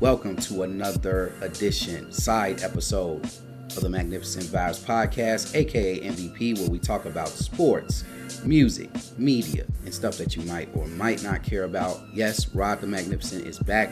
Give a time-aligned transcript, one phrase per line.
[0.00, 6.80] Welcome to another edition, side episode of the Magnificent Vibes Podcast, aka MVP, where we
[6.80, 8.04] talk about sports,
[8.44, 12.00] music, media, and stuff that you might or might not care about.
[12.12, 13.90] Yes, Rod the Magnificent is back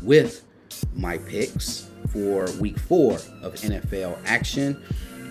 [0.00, 0.42] with
[0.94, 4.82] my picks for week four of NFL action.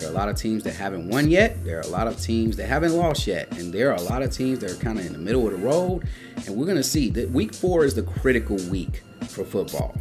[0.02, 1.64] There are a lot of teams that haven't won yet.
[1.64, 3.56] There are a lot of teams that haven't lost yet.
[3.56, 5.52] And there are a lot of teams that are kind of in the middle of
[5.52, 6.08] the road.
[6.44, 9.94] And we're going to see that week four is the critical week for football,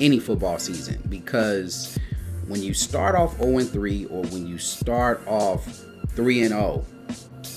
[0.00, 1.98] any football season, because
[2.46, 5.66] when you start off 0 3 or when you start off
[6.10, 6.84] 3 and 0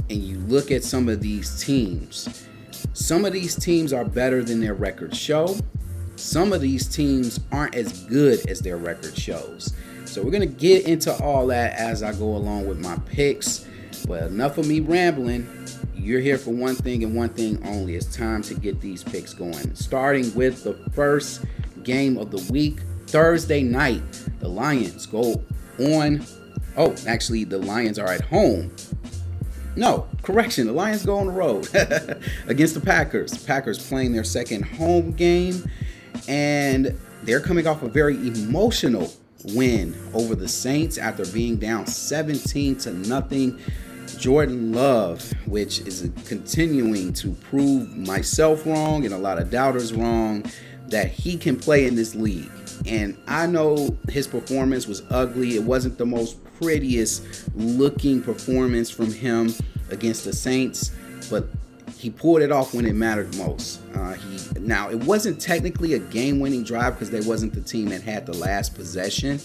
[0.09, 2.48] and you look at some of these teams,
[2.94, 5.55] some of these teams are better than their record show.
[6.16, 9.73] Some of these teams aren't as good as their record shows.
[10.08, 13.68] So we're going to get into all that as I go along with my picks.
[14.08, 15.48] But enough of me rambling.
[15.96, 17.96] You're here for one thing and one thing only.
[17.96, 19.76] It's time to get these picks going.
[19.76, 21.44] Starting with the first
[21.84, 24.02] game of the week, Thursday night,
[24.40, 25.44] the Lions go
[25.80, 26.24] on.
[26.77, 28.74] Oh, actually, the Lions are at home.
[29.76, 30.68] No, correction.
[30.68, 31.68] The Lions go on the road
[32.48, 33.44] against the Packers.
[33.44, 35.70] Packers playing their second home game,
[36.27, 39.12] and they're coming off a very emotional
[39.53, 43.59] win over the Saints after being down 17 to nothing.
[44.17, 50.45] Jordan Love, which is continuing to prove myself wrong and a lot of doubters wrong,
[50.87, 52.49] that he can play in this league.
[52.85, 55.55] And I know his performance was ugly.
[55.55, 59.53] It wasn't the most prettiest looking performance from him
[59.90, 60.91] against the Saints,
[61.29, 61.48] but
[61.98, 63.81] he pulled it off when it mattered most.
[63.95, 68.01] Uh, he now it wasn't technically a game-winning drive because they wasn't the team that
[68.01, 69.40] had the last possession.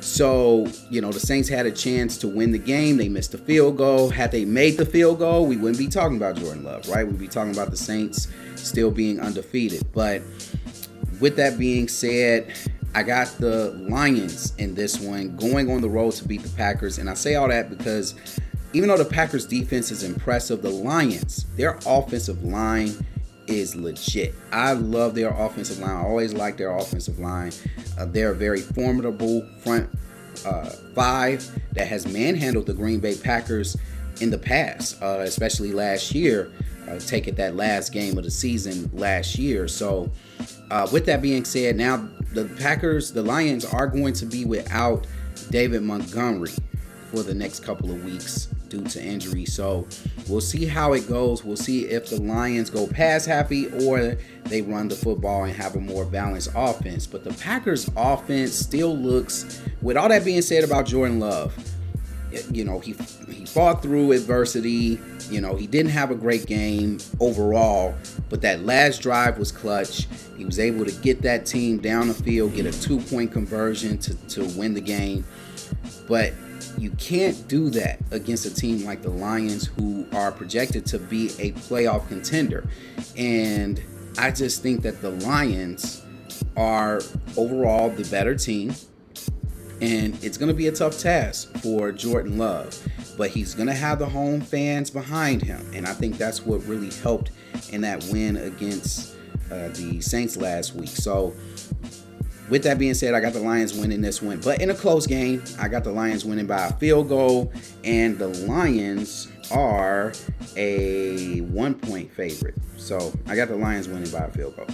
[0.00, 2.96] So you know the Saints had a chance to win the game.
[2.96, 4.08] They missed the field goal.
[4.08, 7.06] Had they made the field goal, we wouldn't be talking about Jordan Love, right?
[7.06, 9.84] We'd be talking about the Saints still being undefeated.
[9.92, 10.22] But
[11.20, 12.54] with that being said,
[12.94, 16.98] I got the Lions in this one going on the road to beat the Packers.
[16.98, 18.14] And I say all that because
[18.72, 22.92] even though the Packers defense is impressive, the Lions, their offensive line
[23.48, 24.34] is legit.
[24.52, 25.96] I love their offensive line.
[25.96, 27.52] I always like their offensive line.
[27.98, 29.90] Uh, they're a very formidable front
[30.46, 33.76] uh, five that has manhandled the Green Bay Packers
[34.20, 36.52] in the past, uh, especially last year.
[36.88, 39.68] Uh, take it that last game of the season last year.
[39.68, 40.10] So,
[40.70, 45.06] uh, with that being said, now the Packers, the Lions are going to be without
[45.50, 46.52] David Montgomery
[47.10, 49.44] for the next couple of weeks due to injury.
[49.44, 49.86] So
[50.28, 51.44] we'll see how it goes.
[51.44, 55.76] We'll see if the Lions go pass happy or they run the football and have
[55.76, 57.06] a more balanced offense.
[57.06, 61.54] But the Packers offense still looks, with all that being said about Jordan Love,
[62.52, 62.94] you know, he
[63.28, 65.00] he fought through adversity.
[65.30, 67.94] You know, he didn't have a great game overall,
[68.28, 70.06] but that last drive was clutch.
[70.36, 74.14] He was able to get that team down the field, get a two-point conversion to,
[74.28, 75.24] to win the game.
[76.08, 76.32] But
[76.78, 81.26] you can't do that against a team like the Lions, who are projected to be
[81.38, 82.68] a playoff contender.
[83.16, 83.82] And
[84.18, 86.04] I just think that the Lions
[86.56, 87.00] are
[87.36, 88.74] overall the better team.
[89.80, 92.78] And it's going to be a tough task for Jordan Love,
[93.16, 95.64] but he's going to have the home fans behind him.
[95.74, 97.30] And I think that's what really helped
[97.70, 99.16] in that win against
[99.50, 100.90] uh, the Saints last week.
[100.90, 101.34] So
[102.50, 105.06] with that being said, I got the Lions winning this one, but in a close
[105.06, 107.52] game, I got the Lions winning by a field goal,
[107.84, 110.12] and the Lions are
[110.56, 112.56] a one point favorite.
[112.76, 114.66] So I got the Lions winning by a field goal.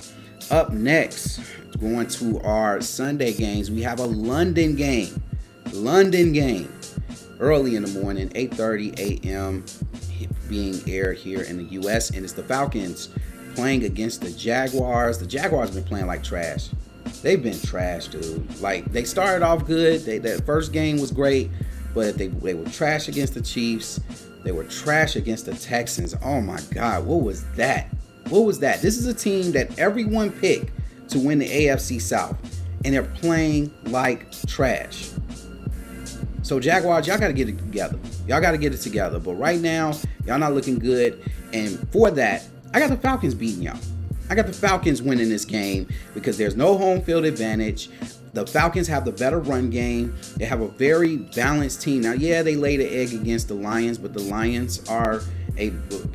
[0.51, 1.41] Up next,
[1.79, 5.23] going to our Sunday games, we have a London game.
[5.73, 6.73] London game.
[7.39, 9.65] Early in the morning, 8:30 a.m.
[10.49, 13.11] being aired here in the US, and it's the Falcons
[13.55, 15.19] playing against the Jaguars.
[15.19, 16.71] The Jaguars been playing like trash
[17.23, 18.61] they've been trash, dude.
[18.61, 20.03] Like they started off good.
[20.03, 21.51] They that first game was great,
[21.95, 24.01] but they they were trash against the Chiefs.
[24.45, 26.15] They were trash against the Texans.
[26.23, 27.89] Oh my God, what was that?
[28.29, 28.81] What was that?
[28.83, 30.73] This is a team that everyone picked
[31.11, 32.37] to win the AFC South,
[32.85, 35.11] and they're playing like trash.
[36.43, 37.99] So Jaguars, y'all got to get it together.
[38.29, 39.19] Y'all got to get it together.
[39.19, 39.95] But right now,
[40.25, 41.21] y'all not looking good.
[41.53, 43.79] And for that, I got the Falcons beating y'all.
[44.29, 47.91] I got the Falcons winning this game because there's no home field advantage.
[48.33, 50.17] The Falcons have the better run game.
[50.37, 52.03] They have a very balanced team.
[52.03, 55.23] Now, yeah, they laid an egg against the Lions, but the Lions are
[55.57, 55.71] a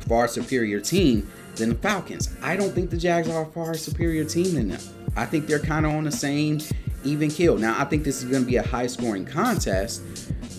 [0.06, 2.34] far superior team than the Falcons.
[2.42, 4.80] I don't think the Jags are a far superior team than them.
[5.16, 6.60] I think they're kind of on the same
[7.04, 7.58] even kill.
[7.58, 10.02] Now, I think this is going to be a high scoring contest.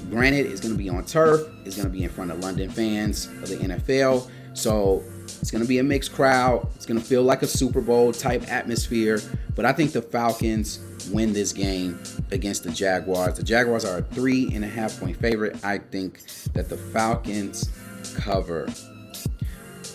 [0.09, 2.69] Granted, it's going to be on turf, it's going to be in front of London
[2.69, 4.29] fans of the NFL.
[4.53, 5.03] So
[5.41, 6.67] It's going to be a mixed crowd.
[6.75, 9.19] It's going to feel like a Super Bowl type atmosphere.
[9.55, 10.79] But I think the Falcons
[11.11, 11.99] win this game
[12.31, 13.37] against the Jaguars.
[13.37, 15.63] The Jaguars are a three and a half point favorite.
[15.63, 17.69] I think that the Falcons
[18.15, 18.67] cover.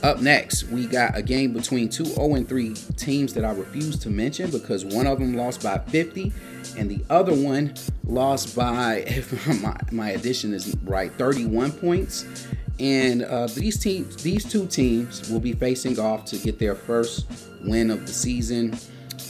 [0.03, 4.11] Up next, we got a game between two 0 3 teams that I refuse to
[4.11, 6.33] mention because one of them lost by 50
[6.77, 7.75] and the other one
[8.05, 12.47] lost by, if my, my addition is right, 31 points.
[12.79, 17.27] And uh, these teams, these two teams, will be facing off to get their first
[17.65, 18.77] win of the season.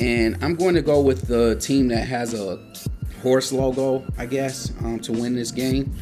[0.01, 2.59] And I'm going to go with the team that has a
[3.23, 5.95] horse logo, I guess, um, to win this game.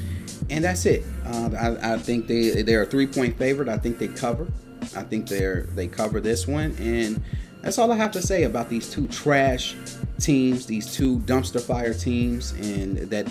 [0.51, 1.05] And that's it.
[1.25, 3.69] Uh, I, I, think they they're a three point favorite.
[3.69, 4.47] I think they cover.
[4.95, 7.21] I think they're they cover this one, and
[7.63, 9.75] that's all I have to say about these two trash
[10.21, 13.27] teams, these two dumpster fire teams, and that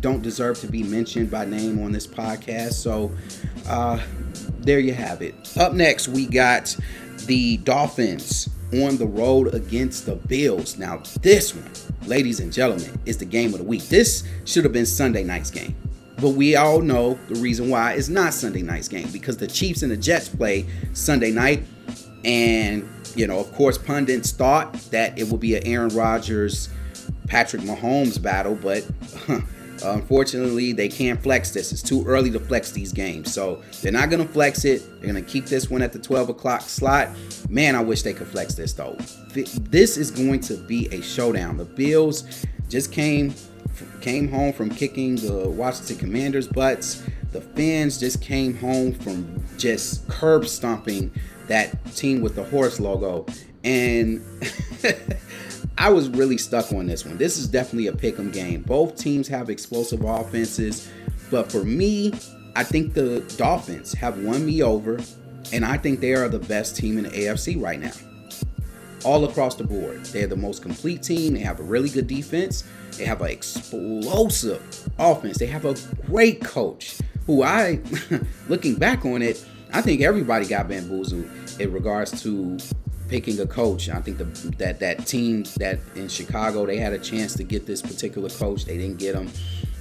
[0.00, 2.74] don't deserve to be mentioned by name on this podcast.
[2.74, 3.10] So
[3.68, 4.00] uh,
[4.58, 5.34] there you have it.
[5.56, 6.76] Up next, we got
[7.26, 10.78] the Dolphins on the road against the Bills.
[10.78, 11.70] Now, this one,
[12.06, 13.88] ladies and gentlemen, is the game of the week.
[13.88, 15.74] This should have been Sunday night's game.
[16.20, 19.82] But we all know the reason why it's not Sunday night's game because the Chiefs
[19.82, 21.62] and the Jets play Sunday night.
[22.24, 26.68] And, you know, of course, pundits thought that it would be an Aaron Rodgers,
[27.28, 28.84] Patrick Mahomes battle, but
[29.82, 31.72] unfortunately, they can't flex this.
[31.72, 33.32] It's too early to flex these games.
[33.32, 34.82] So they're not going to flex it.
[35.00, 37.10] They're going to keep this one at the 12 o'clock slot.
[37.48, 38.96] Man, I wish they could flex this, though.
[39.32, 41.56] This is going to be a showdown.
[41.56, 43.34] The Bills just came
[44.00, 47.02] came home from kicking the Washington Commanders' butts.
[47.32, 51.12] The fans just came home from just curb stomping
[51.46, 53.26] that team with the horse logo.
[53.64, 54.24] And
[55.78, 57.18] I was really stuck on this one.
[57.18, 58.62] This is definitely a pick 'em game.
[58.62, 60.88] Both teams have explosive offenses,
[61.30, 62.12] but for me,
[62.56, 64.98] I think the Dolphins have won me over,
[65.52, 67.92] and I think they are the best team in the AFC right now.
[69.04, 70.04] All across the board.
[70.06, 71.34] They're the most complete team.
[71.34, 72.64] They have a really good defense.
[72.96, 74.60] They have an explosive
[74.98, 75.38] offense.
[75.38, 75.76] They have a
[76.06, 77.78] great coach who I,
[78.48, 81.26] looking back on it, I think everybody got bamboozled
[81.60, 82.58] in regards to
[83.08, 83.88] picking a coach.
[83.88, 84.24] I think the,
[84.58, 88.64] that that team that in Chicago they had a chance to get this particular coach.
[88.64, 89.30] They didn't get him.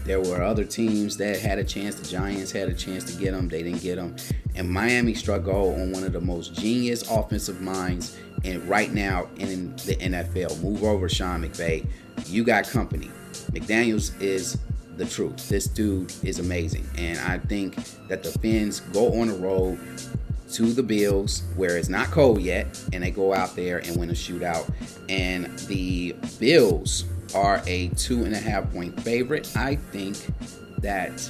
[0.06, 1.96] There were other teams that had a chance.
[1.96, 3.50] The Giants had a chance to get him.
[3.50, 4.16] They didn't get him.
[4.56, 9.28] And Miami struck gold on one of the most genius offensive minds and right now
[9.36, 10.64] in the NFL.
[10.64, 11.86] Move over, Sean McVay.
[12.26, 13.12] You got company.
[13.52, 14.58] McDaniels is
[14.96, 15.50] the truth.
[15.50, 16.88] This dude is amazing.
[16.98, 17.76] And I think
[18.08, 19.78] that the Fins go on the road
[20.54, 24.10] to the Bills where it's not cold yet, and they go out there and win
[24.10, 24.70] a shootout.
[25.10, 27.06] And the Bills
[27.36, 29.52] are a two and a half point favorite.
[29.56, 30.18] I think
[30.80, 31.30] that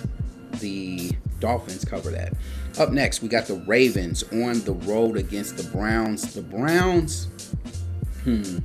[0.60, 2.34] the Dolphins cover that.
[2.80, 6.34] Up next, we got the Ravens on the road against the Browns.
[6.34, 7.26] The Browns,
[8.24, 8.60] hmm.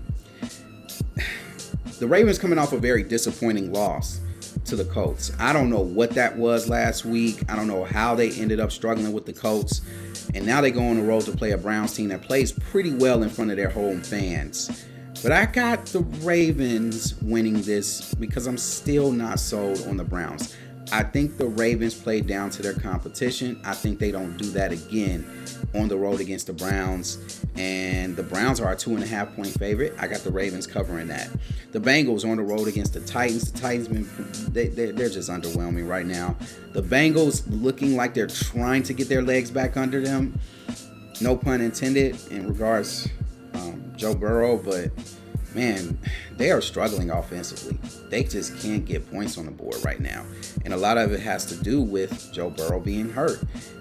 [1.99, 4.21] The Ravens coming off a very disappointing loss
[4.65, 5.31] to the Colts.
[5.39, 7.45] I don't know what that was last week.
[7.49, 9.83] I don't know how they ended up struggling with the Colts.
[10.35, 12.95] And now they go on the road to play a Browns team that plays pretty
[12.95, 14.87] well in front of their home fans.
[15.23, 20.57] But I got the Ravens winning this because I'm still not sold on the Browns.
[20.93, 23.59] I think the Ravens played down to their competition.
[23.65, 25.25] I think they don't do that again
[25.75, 27.43] on the road against the Browns.
[27.57, 29.95] And the Browns are a two and a half point favorite.
[29.99, 31.31] I got the Ravens covering that.
[31.71, 33.51] The Bengals on the road against the Titans.
[33.51, 36.37] The Titans been they, they're, they're just underwhelming right now.
[36.73, 40.39] The Bengals looking like they're trying to get their legs back under them.
[41.23, 43.09] No pun intended in regards
[43.55, 44.91] um, Joe Burrow, but
[45.55, 45.99] man,
[46.37, 47.79] they are struggling offensively.
[48.09, 50.25] They just can't get points on the board right now.
[50.65, 53.41] And a lot of it has to do with Joe Burrow being hurt.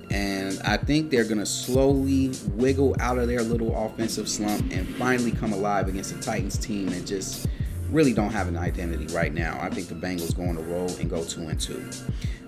[0.09, 4.87] And I think they're going to slowly wiggle out of their little offensive slump and
[4.95, 7.47] finally come alive against the Titans team and just
[7.89, 9.57] really don't have an identity right now.
[9.61, 11.83] I think the Bengals go on the road and go two and two.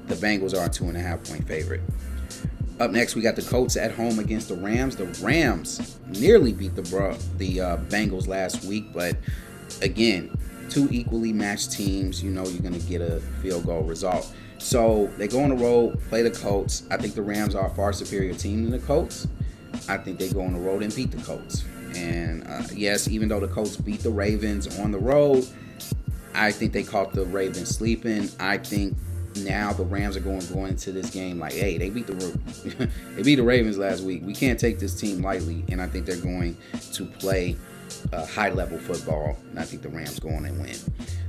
[0.08, 1.82] The Bengals are a two and a half point favorite.
[2.80, 4.96] Up next, we got the Colts at home against the Rams.
[4.96, 9.15] The Rams nearly beat the the uh, Bengals last week, but
[9.82, 10.36] again,
[10.70, 12.24] two equally matched teams.
[12.24, 14.34] You know you're going to get a field goal result.
[14.58, 16.84] So they go on the road, play the Colts.
[16.89, 19.27] I think the Rams are a far superior team than the Colts.
[19.88, 21.65] I think they go on the road and beat the Colts.
[21.96, 25.46] And uh, yes, even though the Colts beat the Ravens on the road,
[26.34, 28.30] I think they caught the Ravens sleeping.
[28.39, 28.98] I think
[29.38, 33.24] now the Rams are going going into this game like, hey, they beat the they
[33.24, 34.22] beat the Ravens last week.
[34.24, 36.58] We can't take this team lightly, and I think they're going
[36.94, 37.56] to play
[38.12, 40.75] uh, high level football, and I think the Rams go on and win.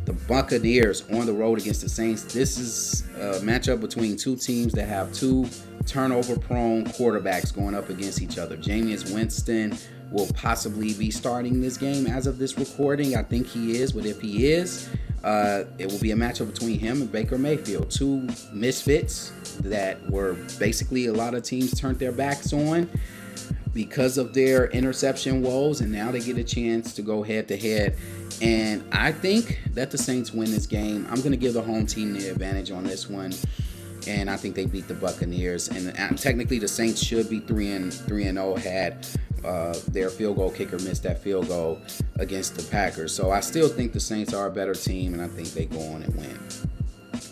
[0.04, 2.22] the Buccaneers on the road against the Saints.
[2.24, 5.48] This is a matchup between two teams that have two
[5.86, 8.56] turnover prone quarterbacks going up against each other.
[8.56, 9.76] Jameis Winston
[10.10, 13.16] will possibly be starting this game as of this recording.
[13.16, 14.88] I think he is, but if he is,
[15.24, 20.34] uh, it will be a matchup between him and Baker Mayfield, two misfits that were
[20.58, 22.90] basically a lot of teams turned their backs on
[23.72, 27.56] because of their interception woes, and now they get a chance to go head to
[27.56, 27.96] head.
[28.42, 31.06] And I think that the Saints win this game.
[31.08, 33.32] I'm going to give the home team the advantage on this one,
[34.06, 35.68] and I think they beat the Buccaneers.
[35.68, 39.06] And uh, technically, the Saints should be three and three and zero oh had
[39.44, 41.80] uh, their field goal kicker missed that field goal
[42.16, 43.14] against the Packers.
[43.14, 45.80] So I still think the Saints are a better team, and I think they go
[45.80, 46.38] on and win.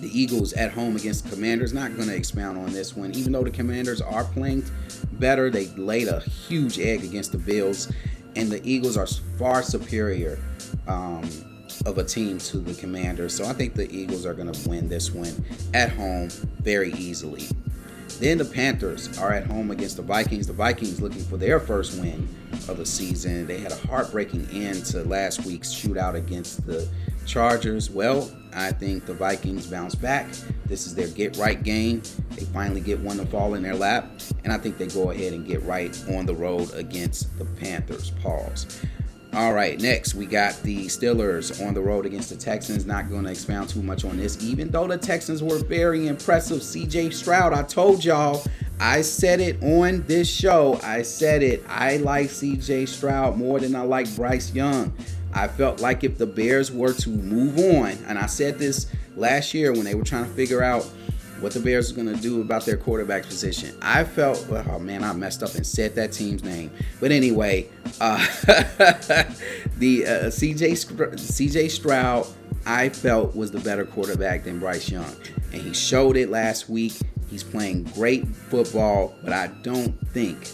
[0.01, 1.73] The Eagles at home against the Commanders.
[1.73, 4.65] Not going to expound on this one, even though the Commanders are playing
[5.13, 5.49] better.
[5.49, 7.93] They laid a huge egg against the Bills,
[8.35, 9.07] and the Eagles are
[9.39, 10.41] far superior
[10.89, 11.23] um,
[11.87, 13.35] of a team to the Commanders.
[13.35, 16.29] So I think the Eagles are going to win this one at home
[16.61, 17.47] very easily.
[18.19, 20.47] Then the Panthers are at home against the Vikings.
[20.47, 22.29] The Vikings looking for their first win
[22.69, 23.47] of the season.
[23.47, 26.89] They had a heartbreaking end to last week's shootout against the
[27.27, 27.91] Chargers.
[27.91, 30.29] Well, I think the Vikings bounce back.
[30.67, 32.03] This is their get right game.
[32.31, 34.11] They finally get one to fall in their lap,
[34.45, 38.11] and I think they go ahead and get right on the road against the Panthers.
[38.23, 38.83] Pause.
[39.35, 42.85] All right, next we got the Steelers on the road against the Texans.
[42.85, 46.61] Not going to expound too much on this, even though the Texans were very impressive.
[46.61, 48.45] CJ Stroud, I told y'all,
[48.79, 50.79] I said it on this show.
[50.83, 51.65] I said it.
[51.67, 54.93] I like CJ Stroud more than I like Bryce Young.
[55.33, 59.55] I felt like if the Bears were to move on, and I said this last
[59.55, 60.87] year when they were trying to figure out
[61.43, 63.77] what the Bears are going to do about their quarterback position.
[63.83, 66.71] I felt, oh man, I messed up and said that team's name.
[67.01, 67.69] But anyway,
[68.01, 68.19] uh,
[69.77, 70.73] the uh, CJ
[71.17, 72.27] CJ Stroud,
[72.65, 75.17] I felt was the better quarterback than Bryce Young,
[75.53, 76.95] and he showed it last week.
[77.29, 80.49] He's playing great football, but I don't think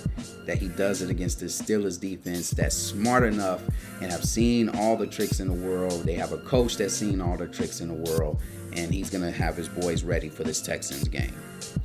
[0.47, 3.63] that he does it against the Steelers defense that's smart enough
[4.01, 6.05] and have seen all the tricks in the world.
[6.05, 8.41] They have a coach that's seen all the tricks in the world
[8.75, 11.33] and he's going to have his boys ready for this Texans game.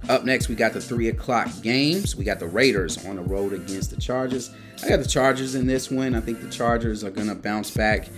[0.09, 2.15] Up next, we got the three o'clock games.
[2.15, 4.51] We got the Raiders on the road against the Chargers.
[4.83, 6.13] I got the Chargers in this one.
[6.13, 8.09] I think the Chargers are going to bounce back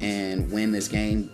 [0.00, 1.30] and win this game.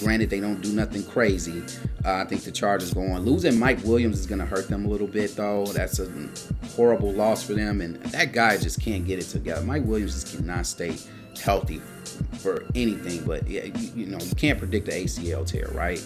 [0.00, 1.62] Granted, they don't do nothing crazy.
[2.04, 3.24] Uh, I think the Chargers go on.
[3.24, 5.64] Losing Mike Williams is going to hurt them a little bit, though.
[5.66, 6.10] That's a
[6.76, 7.80] horrible loss for them.
[7.80, 9.64] And that guy just can't get it together.
[9.64, 10.94] Mike Williams just cannot stay
[11.40, 11.80] healthy
[12.38, 13.24] for anything.
[13.24, 16.04] But yeah, you, you know, you can't predict the ACL tear, right?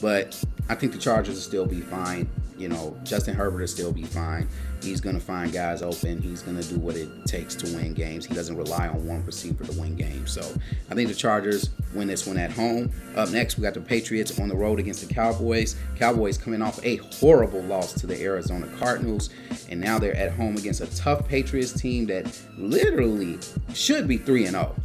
[0.00, 2.28] But I think the Chargers will still be fine.
[2.56, 4.48] You know, Justin Herbert will still be fine.
[4.82, 6.20] He's going to find guys open.
[6.20, 8.26] He's going to do what it takes to win games.
[8.26, 10.32] He doesn't rely on one receiver to win games.
[10.32, 10.42] So
[10.90, 12.92] I think the Chargers win this one at home.
[13.16, 15.76] Up next, we got the Patriots on the road against the Cowboys.
[15.96, 19.30] Cowboys coming off a horrible loss to the Arizona Cardinals.
[19.68, 23.38] And now they're at home against a tough Patriots team that literally
[23.72, 24.76] should be 3 and 0.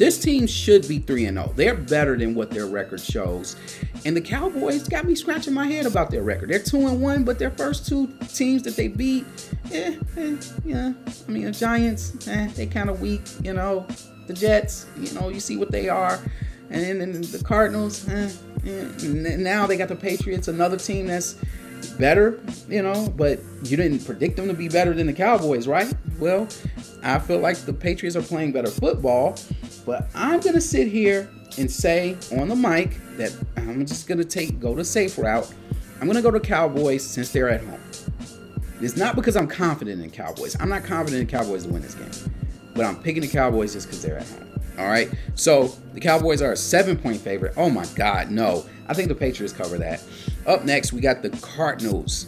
[0.00, 1.52] This team should be 3 0.
[1.56, 3.56] They're better than what their record shows.
[4.06, 6.48] And the Cowboys got me scratching my head about their record.
[6.48, 9.26] They're 2 and 1, but their first two teams that they beat,
[9.70, 10.94] eh, eh yeah.
[11.28, 13.86] I mean, the Giants, eh, they kind of weak, you know.
[14.26, 16.18] The Jets, you know, you see what they are.
[16.70, 18.30] And then the Cardinals, eh,
[18.64, 19.36] eh.
[19.36, 21.36] now they got the Patriots, another team that's
[21.98, 25.92] better, you know, but you didn't predict them to be better than the Cowboys, right?
[26.18, 26.48] Well,
[27.02, 29.36] I feel like the Patriots are playing better football,
[29.86, 34.60] but I'm gonna sit here and say on the mic that I'm just gonna take
[34.60, 35.52] go the safe route.
[36.00, 37.80] I'm gonna go to Cowboys since they're at home.
[38.80, 40.56] It's not because I'm confident in Cowboys.
[40.58, 42.32] I'm not confident in Cowboys to win this game,
[42.74, 44.46] but I'm picking the Cowboys just because they're at home.
[44.78, 45.10] All right.
[45.34, 47.52] So the Cowboys are a seven point favorite.
[47.56, 48.64] Oh my God, no.
[48.88, 50.02] I think the Patriots cover that.
[50.46, 52.26] Up next, we got the Cardinals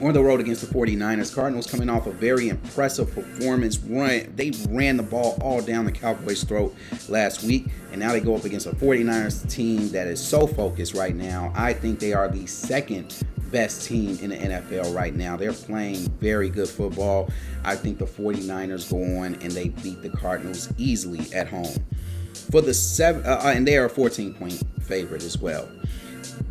[0.00, 1.34] on the road against the 49ers.
[1.34, 3.78] Cardinals coming off a very impressive performance.
[3.78, 6.74] Run, they ran the ball all down the Cowboys' throat
[7.08, 10.94] last week, and now they go up against a 49ers team that is so focused
[10.94, 11.52] right now.
[11.54, 15.36] I think they are the second best team in the NFL right now.
[15.36, 17.28] They're playing very good football.
[17.64, 21.74] I think the 49ers go on and they beat the Cardinals easily at home.
[22.50, 25.68] For the seven, uh, uh and they are a 14 point favorite as well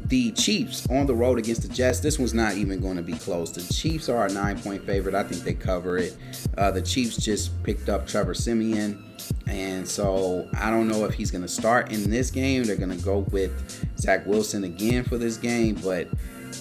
[0.06, 2.02] the Chiefs on the road against the Jets.
[2.02, 3.52] This one's not even going to be close.
[3.52, 5.16] The Chiefs are a nine point favorite.
[5.16, 6.16] I think they cover it.
[6.58, 9.04] Uh, the Chiefs just picked up Trevor Siemian.
[9.48, 12.64] And so I don't know if he's going to start in this game.
[12.64, 15.76] They're going to go with Zach Wilson again for this game.
[15.76, 16.08] But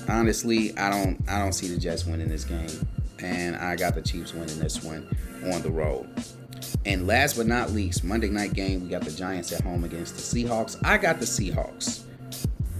[0.09, 2.71] honestly, I don't I don't see the Jets winning this game.
[3.19, 5.07] And I got the Chiefs winning this one
[5.53, 6.09] on the road.
[6.85, 10.15] And last but not least, Monday night game, we got the Giants at home against
[10.15, 10.81] the Seahawks.
[10.85, 12.05] I got the Seahawks.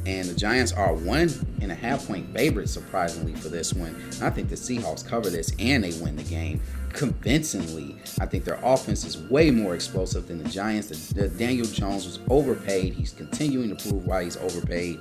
[0.07, 1.31] And the Giants are one
[1.61, 3.95] and a half point favorites, surprisingly, for this one.
[4.23, 6.61] I think the Seahawks cover this and they win the game
[6.93, 7.97] convincingly.
[8.21, 10.89] I think their offense is way more explosive than the Giants.
[10.89, 12.95] The, the Daniel Jones was overpaid.
[12.95, 15.01] He's continuing to prove why he's overpaid.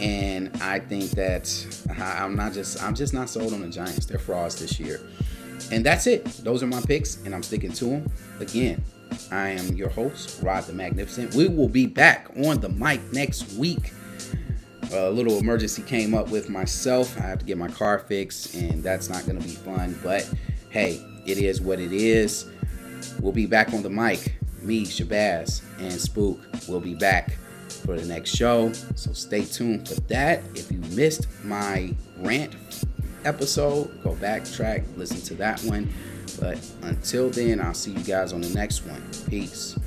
[0.00, 1.48] And I think that
[1.98, 4.06] I'm not just I'm just not sold on the Giants.
[4.06, 5.00] They're frauds this year.
[5.72, 6.24] And that's it.
[6.44, 8.10] Those are my picks, and I'm sticking to them.
[8.40, 8.84] Again,
[9.32, 11.34] I am your host, Rod the Magnificent.
[11.34, 13.92] We will be back on the mic next week.
[14.92, 17.16] A little emergency came up with myself.
[17.18, 19.98] I have to get my car fixed, and that's not going to be fun.
[20.02, 20.28] But
[20.70, 22.46] hey, it is what it is.
[23.20, 24.34] We'll be back on the mic.
[24.62, 27.32] Me, Shabazz, and Spook will be back
[27.68, 28.72] for the next show.
[28.94, 30.42] So stay tuned for that.
[30.54, 32.54] If you missed my rant
[33.24, 35.92] episode, go backtrack, listen to that one.
[36.40, 39.02] But until then, I'll see you guys on the next one.
[39.28, 39.78] Peace.